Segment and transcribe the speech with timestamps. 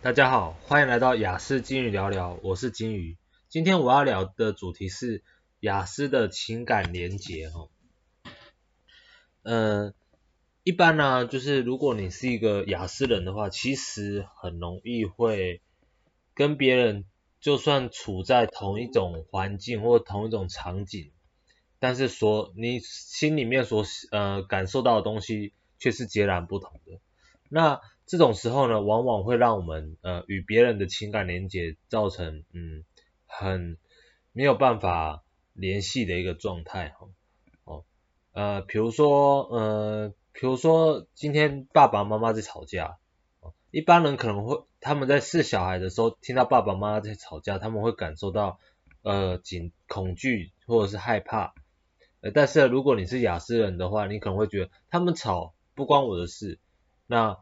[0.00, 3.16] 大家好，欢迎来到雅思金鱼聊聊，我是金鱼。
[3.48, 5.24] 今天我要聊的主题是
[5.58, 7.68] 雅思的情感连结哈。
[9.42, 9.92] 嗯、
[10.62, 15.60] 一般呢、就是如果你是一个雅思人的话，其实很容易会
[16.32, 17.04] 跟别人，
[17.40, 21.10] 就算处在同一种环境或同一种场景，
[21.80, 27.00] 但是说你心里面所呃感受到的东西却是截然不同的。
[27.48, 32.84] 那这种时候呢，往往会让我们呃与别人的情感连接造成嗯
[33.26, 33.76] 很
[34.32, 37.08] 没有办法联系的一个状态哈
[37.64, 37.84] 哦
[38.32, 42.96] 呃比如说呃比如说今天爸爸妈妈在吵架，
[43.70, 48.58] 一般人可能会他们在饲小孩的时候听到爸爸妈妈在吵架，他们会感受到
[49.02, 51.52] 呃紧恐惧或者是害怕，
[52.20, 56.58] 呃但是如果你是亚斯人的话，你可能会觉得他们吵不关我的事，
[57.06, 57.38] 那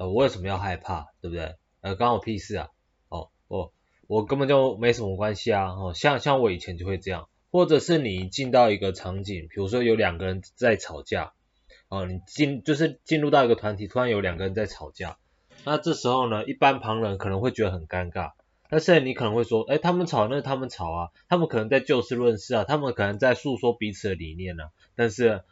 [0.00, 1.56] 呃，我为什么要害怕，对不对？
[1.82, 2.68] 呃，关我屁事啊！
[3.10, 3.70] 哦，我
[4.06, 5.72] 我根本就没什么关系啊！
[5.72, 11.34] 哦，像像我以前就会这样，或者是你进到一个场景，比如说有两个人在吵架，
[11.90, 15.18] 哦，你进就是进入到一个团体，突然有两个人在吵架，
[15.66, 18.32] 那这时候呢，一般旁人可能会觉得很尴尬，
[18.70, 25.42] 但是你可能会说，哎，他们吵那是他们吵啊，他们可能在就事论事啊，他们可能在诉说彼此的理念啊，但是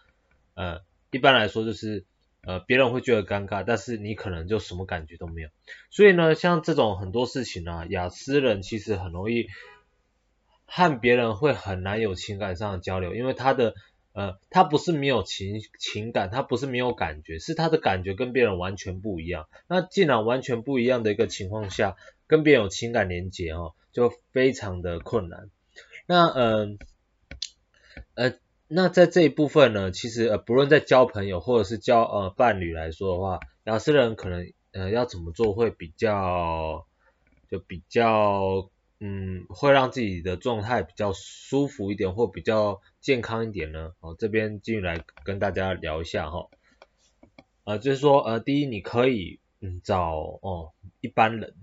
[0.54, 2.06] 呃，一般来说就是。
[2.48, 5.50] 呃，别人会觉得尴尬，但是你可能就什么感觉都没有。
[5.90, 9.48] 所以呢，像这种很多事情呢、啊，亚斯人其实很容易
[10.64, 13.74] 和别人会很难有情感上的交流，因为他的
[14.14, 19.46] 呃，他不是没有情情感，他不是没有感觉，是他的感觉跟别人完全不一样。
[19.68, 21.96] 那既然完全不一样的一个情况下，
[22.26, 25.50] 跟别人有情感连接哦，就非常的困难。
[26.06, 26.78] 那嗯
[28.14, 28.30] 呃。
[28.30, 28.38] 呃
[28.70, 36.86] 那在这一部分呢，其实呃不论在交朋友或者是交呃伴侣来说的话，亚斯人可能呃要怎么做会比较
[37.50, 38.68] 就比较
[39.00, 43.94] 嗯会让自己的状态比较舒服一点或比较健康一点呢？
[44.00, 46.50] 哦，这边进来跟大家聊一下哈，
[47.64, 50.12] 呃就是说呃第一你可以嗯找
[50.42, 51.54] 哦一般人，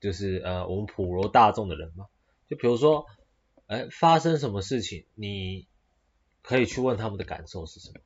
[0.00, 2.06] 就是呃我们普罗大众的人嘛，
[2.48, 3.04] 就比如说
[3.66, 5.66] 哎发生什么事情你。
[6.46, 8.00] 可以去问他们的感受是什么？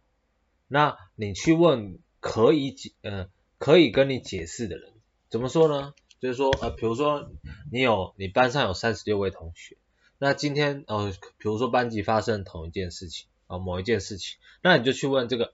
[0.67, 3.29] 那你去问可以解呃
[3.59, 4.95] 可以跟你解释的人，
[5.29, 5.93] 怎么说呢？
[6.21, 7.31] 就是说呃比如说
[7.71, 9.77] 你有你班上有三十六位同学，
[10.17, 15.53] 那今天呃比如说班级发生同一件事情啊、某一件事情，那你就去问这个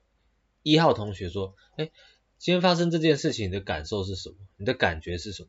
[0.62, 1.90] 一号同学说，哎，
[2.38, 4.36] 今天发生这件事情你的感受是什么？
[4.58, 5.48] 你的感觉是什么？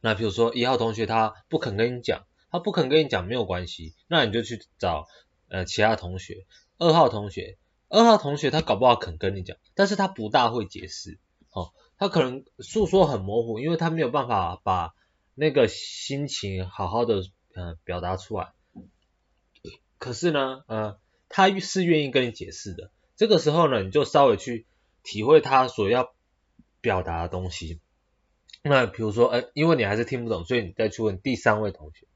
[0.00, 5.08] 那比如说一号同学他不肯跟你讲，他不肯跟你讲没有关系，那你就去找。
[5.48, 7.56] 呃，其他同学，二号同学，
[7.88, 11.18] 二号同学他搞不好肯跟你讲，但是他不大会解释，
[11.50, 14.94] 哦，他可能诉说很模糊，因为他没有办法把
[15.34, 17.22] 那个心情好好的
[17.54, 18.52] 呃表达出来。
[19.96, 20.98] 可是呢，呃，
[21.30, 24.66] 他是愿意跟你解释的，这个时候呢，你就稍微去
[25.02, 26.12] 体会他所要
[26.82, 27.80] 表达的东西。
[28.62, 32.06] 那比如说，呃，因为你还是听不懂，所以你再去问第三位同学。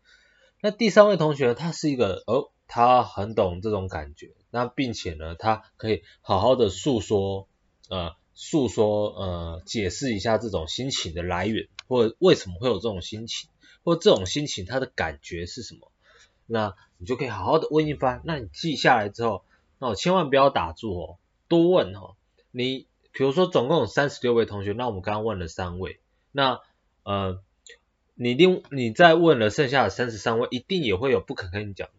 [0.60, 2.50] 那第三位同学他是一个哦。
[2.74, 7.46] 他很懂这种感觉，那并且呢，他可以好好的诉说，
[7.90, 13.50] 呃，诉说，呃，解释一下这种心情的来源，或为什么会有这种心情，
[13.84, 15.92] 或这种心情他的感觉是什么，
[16.46, 18.22] 那你就可以好好的问一番。
[18.24, 19.44] 那你记下来之后，
[19.78, 21.18] 那我千万不要打住哦，
[21.48, 22.14] 多问哦。
[22.52, 26.00] 你比如说总共有三十六位同学，那我们刚刚问了三位，
[26.30, 26.60] 那
[27.02, 27.38] 呃，
[28.14, 31.90] 你另你再问了剩下的三十三位，一定也会有不肯跟你讲。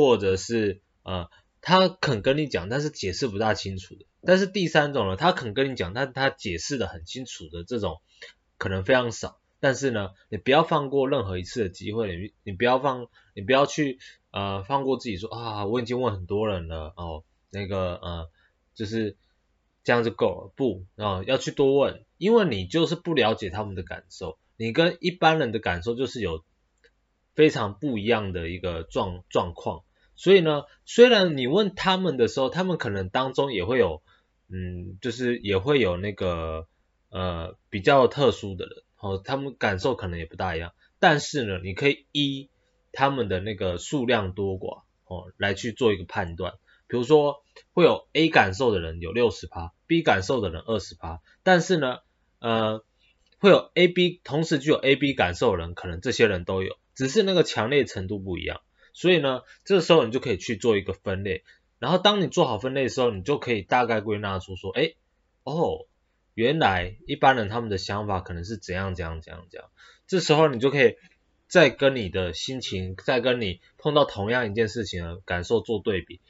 [0.00, 1.28] 或者是呃，
[1.60, 4.06] 他肯跟你讲，但是解释不大清楚的。
[4.22, 8.00] 但是第三种呢，他肯跟你讲，但他解释的很清楚的这种，
[8.56, 9.38] 可能非常少。
[9.60, 13.98] 但是呢，你不要放过任何一次的机会，你你不要放，你不要去
[14.30, 18.30] 呃放过自己说啊，我已经问很多人了哦，那个呃
[18.74, 19.18] 就是
[19.84, 26.42] 这样就够了，不啊，要去多问，因为你就是不了解他们的感受，你跟一般人的感受就是有。
[27.32, 29.84] 非常不一样的一个状状况，
[30.20, 34.02] 所以呢，虽然你问他们的时候，他们可能当中也会有，
[34.50, 36.66] 嗯，就是也会有那个
[37.08, 42.50] 呃比较特殊的人，哦，他们感受可能也不大一样，但是呢，你可以依
[42.92, 46.52] 他们的那个数量多寡，哦，来去做一个判断，
[46.86, 47.42] 比如说
[47.72, 52.00] 会有 A 感受的人有六十趴，B 感受的人二十趴，但是呢，
[52.40, 52.84] 呃，
[53.38, 56.76] 会有 A、B 同时具有 A、B 感受的人，可能这些人都有。
[56.94, 58.60] 只是那个强烈程度不一样，
[58.92, 61.44] 所以呢，这个时候你就可以去做一个分类，
[61.78, 64.94] 然后当你做好分类的时候，你就可以大概归纳出说，哎，
[65.44, 65.86] 哦，
[66.34, 69.70] 原来一般人他们的想法可能是怎样怎样怎样怎样，
[70.06, 70.96] 这时候你就可以
[71.48, 76.20] 再跟你的心情，再跟你碰到同样一件事情的感受做对比，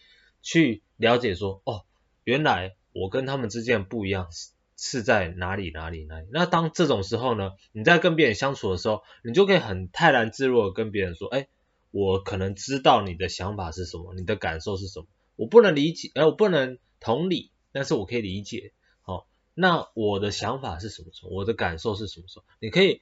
[0.43, 1.85] 去了解说，哦，
[2.25, 4.51] 原来我跟他们之间不一样是
[4.83, 6.27] 是在哪里哪里哪里。
[6.33, 11.49] 那当这种时候呢，你在跟别人相处的时候，你就可以很泰然自若的跟别人说，哎，
[11.91, 15.07] 我可能知道你的想法是什么，你的感受是什么，
[15.37, 18.73] 我不能理解，哎，我不能同理，但是我可以理解。
[19.03, 21.31] 好那我的想法是什么时候？
[21.31, 22.45] 我的感受是什么时候？
[22.61, 23.01] 你可以，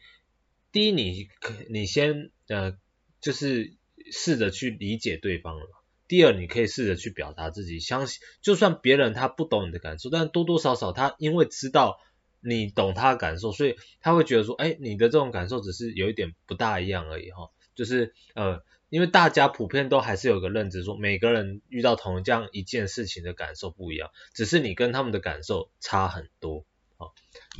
[0.73, 2.77] 第一，你可你先呃，
[3.21, 3.75] 就是
[4.11, 5.67] 试着去理解对方了。
[6.07, 11.99] 第二，你可以试着去表达自己，相信就算别人他不懂你的感受，但多多少少他因为知道
[12.41, 18.61] 你懂他的感受，所以他会觉得说，哎，你的这种感受只是有一点不大一样而已哈，就是呃。
[18.91, 26.65] 因为大家普遍都还是有个认知，说每个人遇到同这样一件事情的感受不一样，只是你跟他们的感受差很多。
[26.97, 27.13] 好，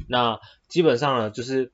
[0.07, 1.71] 那基本上呢，就是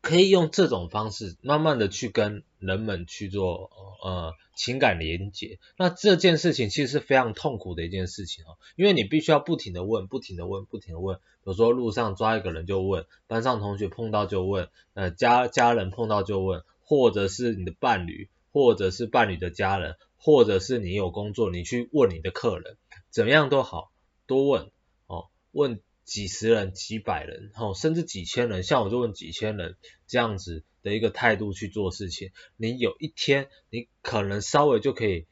[0.00, 3.70] 可以用这种方式，慢慢的去跟人们去做
[4.02, 5.58] 呃情感连接。
[5.76, 11.18] 那这件事情其实是非常痛苦的一件事情哦，因为你必须要不停的问，不停的问，不停的问。
[11.44, 18.28] 有时候路上抓一个人就问，班上同学碰到就问，呃家家人碰到就问，或者是你的伴侣。
[18.50, 22.78] 或者是伴侣的家人，或者是你有工作，你去问你的客人，
[23.10, 23.92] 怎么样都好，
[24.26, 24.70] 多问
[25.06, 29.76] 哦，问几十人、几百人，哦，甚至几千人，像我就问几千人
[30.06, 35.26] 这样子的一个态度去做事情，你有一天你可能稍微就可以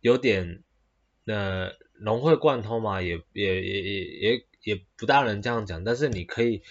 [0.00, 0.62] 有点
[1.26, 6.62] 呃融会贯通嘛，也也也也也也不大能这样讲，但是你可以。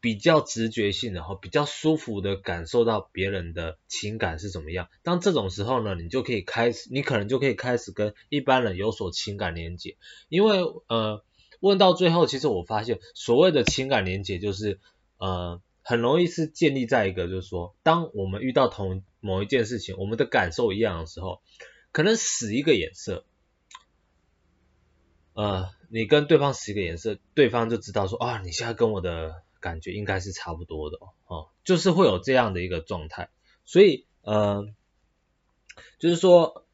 [0.00, 4.88] 比较直觉性的哈，比较舒服的感受到别人的情感是怎么样。
[5.02, 9.96] 当这种时候呢，你就可以开始，你可能就可以开始跟一般人有所情感连接。
[10.28, 11.24] 因为呃，
[11.60, 14.80] 问到最后，其实我发现所谓的情感连接，就是
[15.16, 21.40] 呃，很容易是建立在一个，就是说，当我们遇到同某一件事情，我们的感受一样的时候，
[21.90, 23.24] 可能使一个眼色，
[25.32, 29.42] 呃，你跟对方使一个眼色，对方就知道说啊，你现在跟我的。
[29.60, 33.28] 感觉应该是差不多的哦，就是会有这样的一个状态，
[33.64, 34.66] 所以呃，
[35.98, 36.64] 就是说，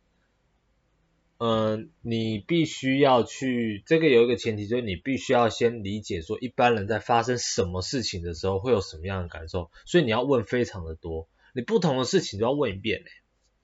[1.39, 13.11] 嗯、呃，你必须要去，这个有一个前提，就是你必须要先理解说一般人在发生什么事情的时候会有什么样的感受，所以你要问非常的多，你不同的事情都要问一遍嘞，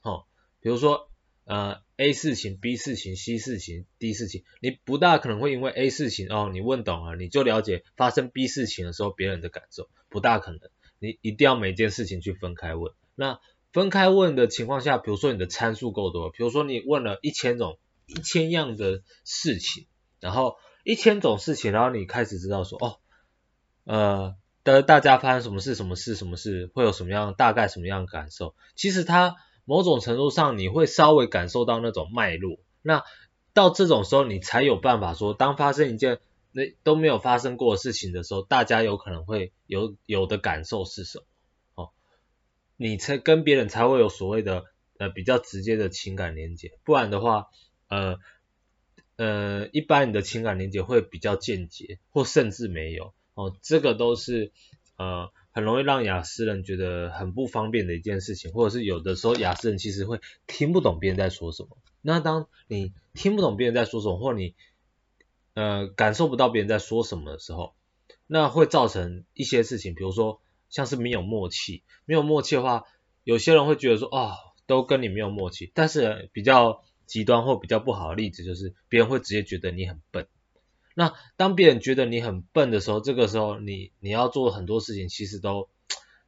[0.03, 0.25] 哦，
[0.61, 1.09] 比如说。
[1.45, 10.59] 呃，A 事情、B 事情、C 事情、D 事情，你不大可能会因为 A 事情哦，你问懂了，你就了解发生 B 事情的时候别人的感受，不大可能。
[10.99, 12.93] 你一定要每件事情去分开问。
[13.15, 13.39] 那
[13.73, 19.87] 分开问的情况下，比如说你的参数够多，比如说你问了一千种、一千样的事情，
[20.19, 22.99] 然后一千种事情，然后你开始知道说，哦，
[23.85, 24.35] 呃，
[24.65, 29.37] 的大家发生什么事、什么事、什么事，会有什么样大概什么样的感受，其实它。
[29.65, 32.59] 某种程度上，你会稍微感受到那种脉络。
[32.83, 33.05] 那
[33.55, 36.19] 到这种时候，你才有办法说，当发生一件
[36.51, 41.85] 那都没有发生过的事情的时候，大家有可能会有有的感受是什么？
[41.85, 41.91] 哦，
[42.77, 44.65] 你才跟别人才会有所谓的
[44.99, 46.79] 呃比较直接的情感连接。
[46.85, 47.47] 不然的话，
[47.89, 48.19] 呃
[49.17, 53.15] 呃，一般你的情感连接会比较间接，或甚至没有。
[53.35, 54.53] 哦，这个都是
[54.97, 55.31] 呃。
[55.53, 61.77] 很容易让亚斯人觉得很不方便的一件事情，或者是有的时候亚斯人其实会听不懂别人在说什么。
[62.01, 64.55] 那当你听不懂别人在说什么，或你
[65.55, 67.75] 呃感受不到别人在说什么的时候，
[68.27, 70.41] 那会造成一些事情，比如说
[70.71, 71.83] 像是没有默契。
[72.07, 72.85] 没有默契的话，
[73.23, 74.35] 有些人会觉得说哦，
[74.67, 75.71] 都跟你没有默契。
[75.75, 80.27] 但是比较极端或比较不好的例子就是，别人会直接觉得你很笨。
[80.95, 85.69] 那当别人觉得你很笨的时候，这个时候你你要做很多事情，其实都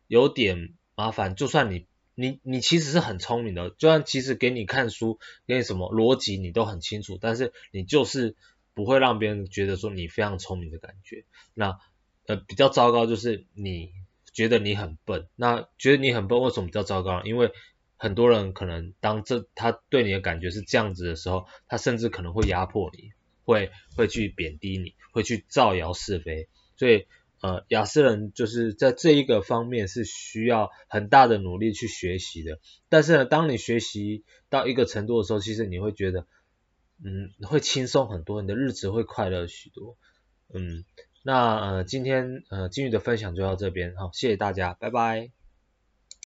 [0.07, 1.35] 有点麻烦。
[1.35, 8.37] 就算你你你其实是很聪明的，就算其实给你看书，给你什么逻辑你都很清楚，但是你就是
[8.75, 11.25] 不会让别人觉得说你非常聪明的感觉。
[11.55, 11.79] 那
[12.27, 13.91] 呃比较糟糕就是你
[14.33, 17.23] 觉得你很笨，那觉得你很笨为什么比较糟糕？
[17.25, 17.53] 因为
[17.97, 23.13] 很多人可能当这他对你的感觉是这样子的时候，他甚至可能会压迫你。
[23.45, 27.07] 会会去贬低你，会去造谣是非，所以
[27.41, 32.59] 呃亚斯人就是在这一个方面是需要很大的努力去学习的。
[32.89, 36.27] 但是呢，当你学习到一个程度的时候，其实你会觉得
[37.05, 39.97] 嗯会轻松很多，你的日子会快乐许多。
[40.53, 40.85] 嗯，
[41.23, 45.44] 那呃今天呃金鱼的分享就到这边，好，谢谢大家，拜拜。